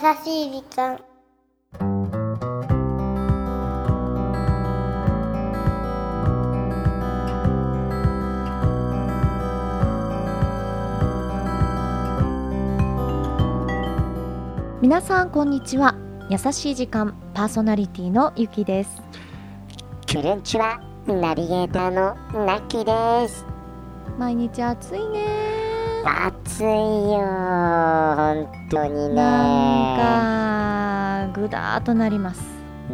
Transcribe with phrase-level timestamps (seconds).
[0.00, 0.98] しい時間。
[14.80, 15.94] 皆さんこんにちは。
[16.30, 19.02] 優しい時間パーソナリティのゆきです。
[20.06, 22.14] クルンチはナビゲーターの
[22.46, 23.44] ナッキーです。
[24.18, 25.26] 毎日暑いね。
[26.04, 26.70] 暑いよ
[28.16, 29.14] 本当にね。
[29.14, 29.24] な
[31.26, 32.42] んかぐだーっとなります。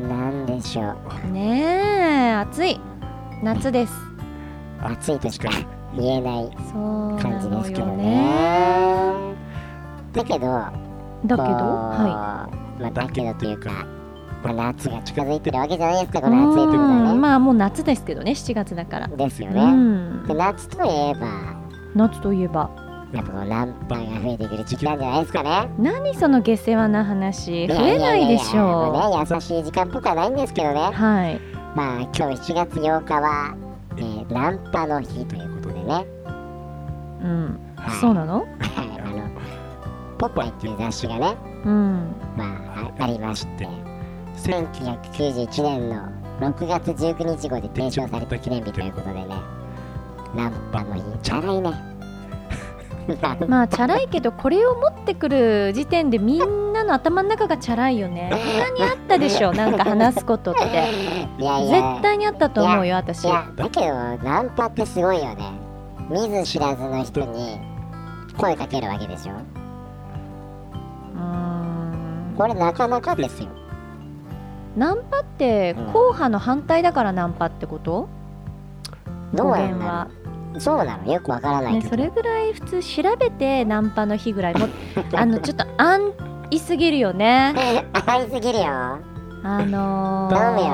[0.08, 0.94] なんでしょ
[1.28, 1.32] う。
[1.32, 2.80] ねえ暑い。
[3.42, 3.92] 夏です。
[4.80, 5.48] 暑いとしか
[5.96, 6.50] 言えない
[7.20, 7.98] 感じですけどよね。
[8.04, 9.34] ね
[10.12, 10.72] だけどだ
[11.26, 11.38] けど？
[11.38, 12.48] は
[12.78, 13.70] まあ、だけどというか、
[14.42, 17.10] まあ、夏が近づいてるわけじゃないですかいこの暑いってことはね。
[17.10, 19.08] うんまあもう夏ですけどね7月だから。
[19.12, 20.26] うですよね、ん。
[20.26, 21.26] で夏といえば
[21.94, 22.70] 夏といえば
[23.12, 25.68] やっぱこうナンパが増えてくる時期なんじゃないですかね。
[25.78, 27.66] 何その下世話な話。
[27.68, 30.74] 増えないでしょややね優しい時間っぽくはないんですけどね。
[30.74, 31.40] うはい
[31.74, 33.54] まあ今日7月8日は、
[33.96, 36.06] えーナンパの日ということでね。
[37.22, 37.60] うん。
[37.76, 38.00] はい。
[38.00, 38.40] そうなの？
[38.40, 38.46] はい
[39.00, 39.30] あの
[40.18, 42.14] ポパイっていう雑誌がねうん。
[42.36, 43.68] まああありまして
[44.36, 46.08] 1991年の
[46.40, 49.26] 6月19日号で提唱された記念日ということでね
[50.34, 51.95] ナンパの日チャラいね
[53.48, 58.30] まあチャラいけどこれを持ってくる時点でみんなの頭の中がチャラいよね。
[58.32, 60.60] 他にあったでしょなんか話すことって。
[61.38, 61.80] いやいや。
[61.92, 63.24] 絶対にあったと思うよ私。
[63.24, 65.36] いやだけどナンパってすごいよね。
[66.08, 67.60] 見ず知らずの人に
[68.38, 69.32] 声かけるわけでしょ。
[69.32, 72.34] うーん。
[72.36, 73.48] これなかなかですよ。
[74.76, 78.08] ナンパってうん硬派の反対だからナンパってこと？
[79.34, 80.25] どう語なんだろ
[80.60, 84.68] そうなのよくわからないねけど、それぐらい普通調べてナンパの日ぐらいも
[85.14, 86.12] あのちょっと安
[86.50, 87.54] 易すぎるよね。
[87.92, 88.64] 甘いすぎるよ。
[89.42, 90.66] あのー、頼むよ。
[90.66, 90.70] う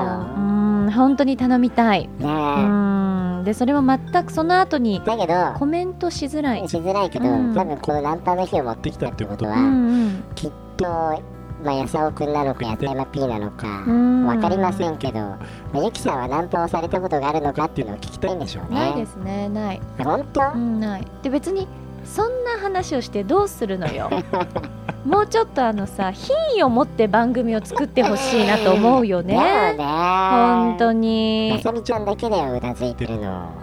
[0.85, 2.01] ーん本当に頼みたい。
[2.01, 3.43] ねうーん。
[3.43, 6.67] でそれも全くその後にえだけどコメントしづらい。
[6.67, 7.53] しづらいけど、うん。
[7.53, 10.23] 多分このナンパの日を持ってきたってことは、うんうん。
[10.35, 11.21] きっと、
[11.63, 14.25] まあ、やさおくんなのかやさやま P なのかうん。
[14.25, 15.39] わかりませんけど、ま
[15.75, 18.79] あ、ゆきさんはナンパをされたことがあるのかっていうのを聞きたいんでしょうね。
[18.79, 19.81] ないですねない。
[19.97, 21.07] 本当、うんない。
[21.21, 21.67] で別に
[22.05, 24.09] そんな話をしてどうするのよ。
[25.05, 29.35] もうちょっとあのさ品位を持って番組を作ってほしいなと思うよね。
[29.77, 33.62] 本当やにさみちゃんだけだようなずいてるの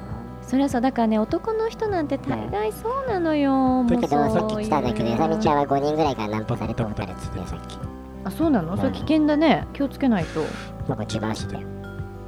[0.50, 7.78] それはそうだからね男の人なんて大概そうなのよ、だけどもうさっき来たんだけどやさみちゃんんは5人ぐらいからナンパされたことあるっつってさっき。
[8.24, 8.76] あそうなの？
[8.76, 9.68] それ危険だね。
[9.74, 10.40] 気をつけないと。
[10.88, 11.68] なんか自慢してたよ。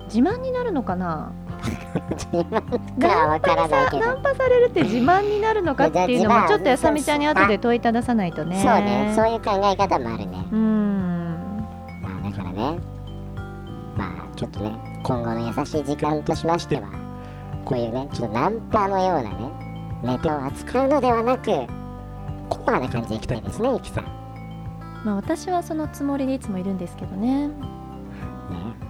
[0.05, 1.33] 自慢になるのかな？
[2.15, 4.07] 自慢かはわからないけど。
[4.07, 8.63] ナンパされるって自慢になるのかっていうのもちょっとやさみちゃんに後で問いたださないとね。
[8.63, 10.47] そうねそういう考え方もあるね。
[10.53, 11.67] うーん。
[12.01, 12.79] まあだからね。
[13.97, 17.02] まあちょっとね今後の優しい時間としましては
[17.65, 19.51] こういうねちょっとナンパのようなね
[20.03, 21.51] ネタを扱うのではなく
[22.49, 24.05] コアな感じでいきたいですねゆきさん。
[24.05, 24.11] ね
[25.05, 27.51] まあ私はそのつもりでいつもいるんですけどね。
[28.51, 28.82] 先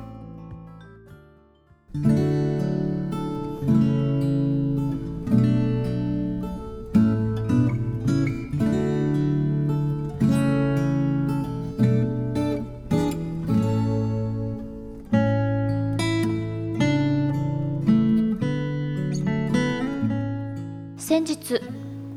[21.33, 21.61] 日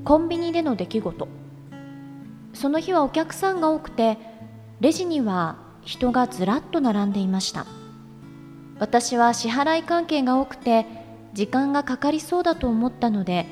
[0.03, 1.27] コンビニでの出来事。
[2.53, 4.17] その日はお客さんが多くて
[4.81, 7.65] レジには人がずらっと並んでいました。
[8.77, 10.85] 私は支払い関係が多くて
[11.33, 13.45] 時間がかかりそうだと思ったので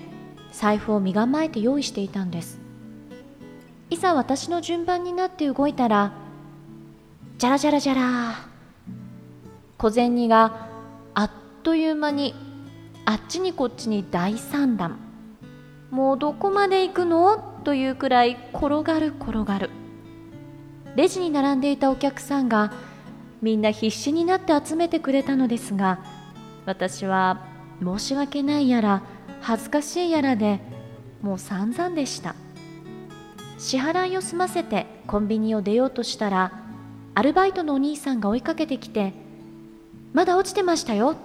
[0.51, 2.59] 財布を身構えて用意していたんです。
[3.89, 6.11] いざ私の順番になって動いたら
[7.37, 8.35] じゃらじゃらじゃら
[9.77, 10.67] 小銭が
[11.13, 11.31] あっ
[11.63, 12.35] という間に
[13.05, 15.12] あっちにこっちに大散乱。
[15.93, 17.37] もうどこまで行くの？
[17.63, 19.69] というくらい転がる転がる。
[20.95, 22.73] レジに並んでいたお客さんが
[23.43, 25.99] みんな必死になって集めてくれたのですが
[26.65, 27.45] 私は
[27.79, 29.03] 申し訳ないやら
[29.41, 30.61] 恥ずかしいやらで
[31.21, 32.33] もう散々でした。
[33.59, 36.59] 支払いを済ませてコンビニを出ようとしたら
[37.13, 39.13] アルバイトのお兄さんが追いかけてきて
[40.11, 41.15] 「まだ落ちてましたよ」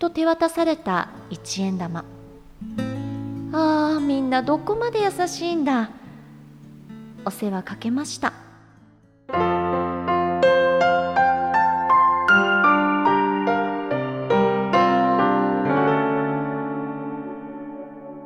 [0.00, 2.04] と手渡された一円玉。
[3.52, 5.90] ああみんなどこまで優しいんだ。
[7.24, 8.32] お世話かけました。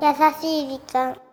[0.03, 1.30] 優しい時間。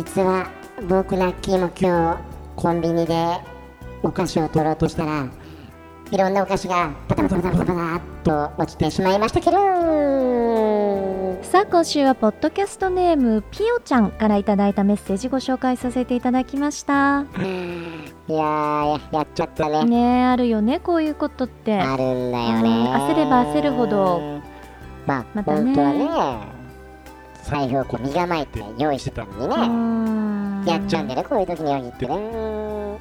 [0.00, 0.50] 実は
[0.88, 2.22] 僕ラッキーも今日
[2.56, 3.36] コンビニで
[4.02, 5.28] お菓子を取ろうとしたら
[6.10, 8.00] いろんなお菓子がパタパタパタパタパタっ
[8.56, 9.58] と落ちてしまいましたけど。
[11.42, 17.26] さあ今週はポッドキャストネームピオちゃんからいただいたメッセージご紹介させていただきました。
[17.36, 19.84] いやーややっちゃったね。
[19.84, 21.78] ねえあるよねこういうことって。
[21.78, 22.70] あるんだよね。
[22.70, 24.40] うん焦れば焦るほど。
[25.06, 25.74] まあ、またね。
[25.74, 26.59] 本当はね
[27.50, 29.66] 財布をこう身構えて用意してたのにうね、
[30.62, 30.64] ん。
[30.66, 32.98] やっちゃうんだよねこういう時に限ってね。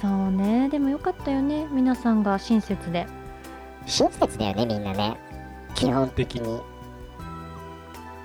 [0.00, 0.68] そうね。
[0.68, 1.66] でもよかったよね。
[1.70, 3.06] 皆さんが親切で。
[3.86, 5.16] 親切だよねみんなね。
[5.74, 6.60] 基本的に。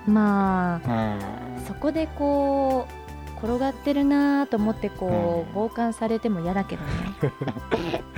[0.06, 1.16] まあ
[1.56, 1.64] うん。
[1.64, 6.90] そこでこう転がってるなと思ってこう傍観されても嫌だけどね。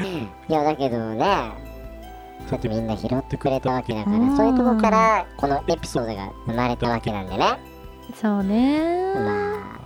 [0.48, 1.75] いやだけどね
[2.40, 4.36] そうやってみんな拾ってくれたわけだから、うん。
[4.36, 7.58] そういうとこからこのエピソードが生まれたわけなんでね。
[8.14, 9.14] そうね。
[9.14, 9.80] まあ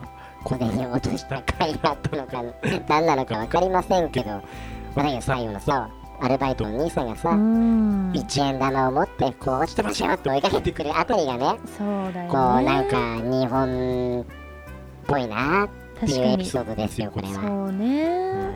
[0.45, 2.43] 小銭を落とした回があったのか
[2.89, 4.43] 何なのか分かりませんけど、ま
[4.97, 5.91] あ、だけど最後のさ
[6.23, 8.13] アルバイトの兄さんがさ、うん。
[8.13, 12.29] 1円玉を持ってこう落ちてましょうって追いかけてくるあたりがねそうだよね。
[12.31, 14.25] こうなんか日本っ
[15.07, 15.69] ぽいなっ
[15.99, 17.35] ていうエピソードですよこれは。
[17.35, 18.51] そうね。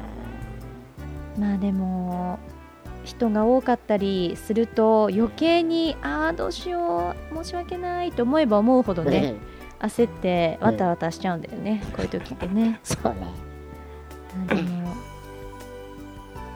[1.38, 2.38] まあでも
[3.04, 9.36] 人が多かったりすると余計にああどうしよう申し訳ないと思えば思うほどね
[9.80, 12.80] 焦ってわたわたしちゃうんだよね、こういう時ってね。
[12.84, 13.26] そうね。
[14.50, 14.94] あでも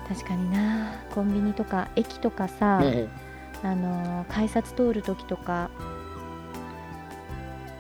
[0.08, 3.08] 確かになコンビニとか駅とかさ、うん。
[3.62, 5.68] あのー改札通る時とか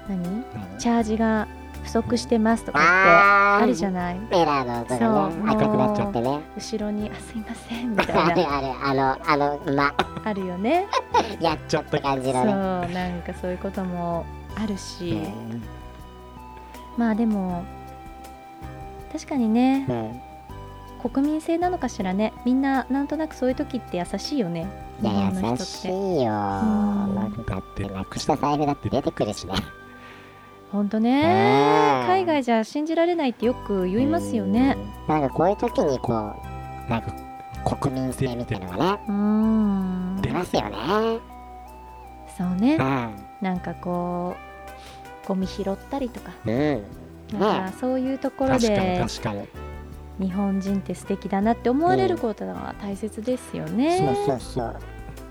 [0.08, 0.22] 何？
[0.22, 0.44] 何？
[0.78, 1.48] チャージが
[1.88, 4.20] 不足してますとかってあるじゃない？
[4.30, 6.40] エラーの音そうがね赤くなっちゃってね。
[6.56, 8.34] 後ろに「あすいません」みあたいな。
[8.34, 9.94] るあるあのあのま
[10.24, 10.86] あるよね。
[11.40, 12.94] やっちゃった感じそうのね。
[12.94, 14.26] なんかそういうことも
[14.62, 15.16] あるし、う
[15.54, 15.62] ん
[16.98, 17.64] まあでも
[19.12, 19.86] 確かにね。
[19.88, 20.20] うん
[21.00, 22.32] 国民性なのかしらね。
[22.44, 24.66] みんななんとなくそういう時って優しいよね。
[25.00, 25.88] いや優しい
[26.24, 26.32] よ。
[26.32, 27.32] なん。
[27.46, 29.54] かだってなくした財布だって出てくるしね。
[30.70, 34.76] ほんとうねん海外じゃ信じられないってよく言いますよね
[35.08, 35.14] うん。
[35.14, 37.14] なんかこういう時にこうなんか
[37.76, 40.76] 国民性みたいなのがねうーん出ますよね。
[42.36, 44.36] そうねうんなんかこ
[45.24, 46.82] うゴミ拾ったりとかうん。
[47.38, 49.48] なんかそういうところで確かに。
[50.18, 54.76] 日本人って素敵だなって思われることが大切ですよね、そうそうそう。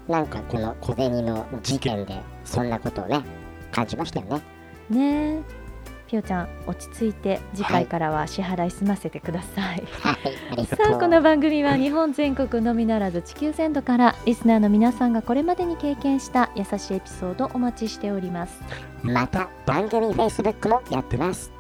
[0.08, 3.22] なんかこの小銭の事件でそんなことをね
[3.70, 4.42] 感じましたよね。
[4.90, 5.44] ね。
[5.54, 5.68] え
[6.08, 10.18] ぴおちゃん落ち着いて次回からは支払い済ませてください、は
[10.58, 10.66] い。
[10.66, 18.62] さあこの番組は日本全国のみならず地球全土からリスナーの皆さんがこれまでに経験した優しいエピソードをお待ちしております。
[19.04, 21.52] また番組 Facebook もやってます。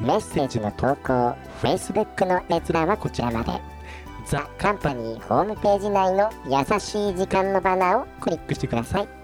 [0.00, 3.52] メッセージの投稿 Facebook の閲覧はこちらまで。
[4.24, 9.21] ザ・カンパニーホームページ内の優しい時間のバナーをクリックしてください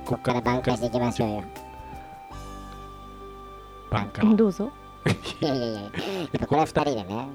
[0.08, 1.44] ここから挽回していきましょうよ。
[3.92, 4.72] 挽うんどうぞ。
[5.42, 5.92] いやいやいや、やっ
[6.40, 7.28] ぱこれは2人でね、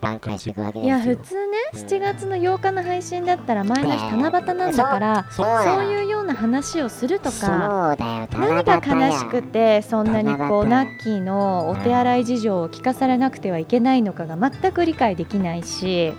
[0.00, 0.96] 挽回していくわけですよ。
[0.96, 5.46] いや普通ねうん7月の8日の配信だったら前の日七夕なんだからそう。
[5.46, 16.12] そうなのそういうようなな話をするとそうかだよ何が悲しくてそんなにこうナッキーのお手洗い事情を聞かされなくてはいけないのかが全く理解できないし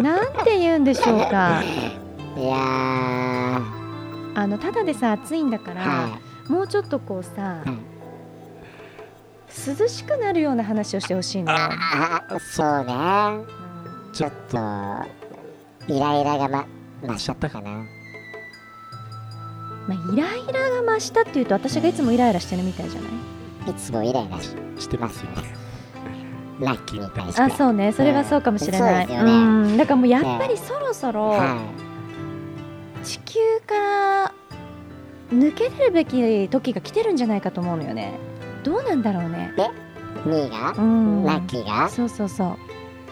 [0.00, 1.62] なんて言うんでしょうか。
[2.36, 3.29] いやー
[4.40, 6.18] あのただでさ暑いんだから、は
[6.48, 7.78] もうちょっとこうさ、うん。
[9.78, 12.92] 涼しくなるような話をしてほしいのよ、あそうね。
[14.12, 14.56] ちょっと
[15.92, 16.64] イライラがま
[17.06, 17.70] 増しちゃったかな。
[17.70, 17.84] ま
[19.94, 23.06] あ、イライラが増したっていうと私がいつもイライラしてるみたいじゃな
[23.66, 23.70] い？
[23.70, 25.54] いつもイライラししてますよね。
[26.60, 27.92] ラッキーに対してあそうね。
[27.92, 29.76] それはそうかもしれない、そうん。
[29.76, 31.58] だからもうやっぱりそろそろは
[33.02, 34.19] 地球から
[35.32, 38.18] 抜け出るべき時が来てるんじゃないかと思うのよね。
[38.64, 39.52] どうなんだろうね。
[40.26, 40.72] いミーが？
[40.76, 41.24] うん。
[41.24, 41.88] ラッキーが？
[41.88, 42.56] そうそうそう。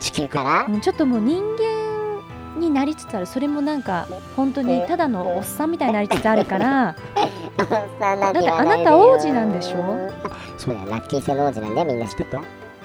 [0.00, 0.66] 地球から？
[0.68, 3.26] うんちょっともう人間になりつつある。
[3.26, 6.96] それもなんか本当にただのおっさんみたいになりつつあるから。
[8.00, 10.10] だだってあなた王子なんでしょ？
[10.58, 10.90] そうだよ。
[10.90, 11.86] ラッキー星の王子なんだよ。
[11.86, 12.40] みんな知ってた？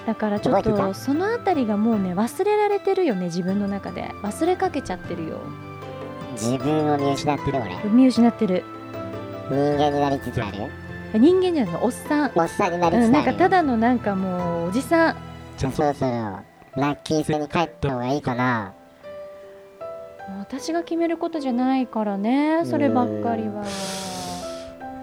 [0.06, 3.26] だからちょっとそのあたりがもうね忘れられてるよね。
[3.26, 4.14] 自分の中で。
[4.22, 5.40] 忘れかけちゃってるよ。
[6.32, 7.90] 自分を見失ってる俺。
[7.90, 8.64] 見失ってる
[9.50, 10.70] 人間になりつつある
[11.18, 12.32] 人間じゃないのおっさん。
[12.34, 13.12] おっさんになりうん、つつある。
[13.12, 15.16] なんかただのなんかもうおじさん。
[15.56, 16.10] じゃあそろそろ
[16.76, 18.74] ラッキー星に帰った方がいいかな。
[20.38, 23.64] 私が決めることじゃないからねそればっかりは。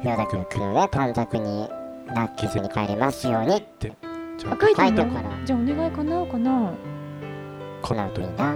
[0.04, 1.70] 矢田君のね短冊に
[2.08, 3.94] ラッキー星に帰れますようにって。
[4.40, 4.76] 書いてんの？
[4.76, 5.30] 書いてるから。
[5.46, 6.74] じゃあお願いかなかな。
[7.84, 8.56] この後いいな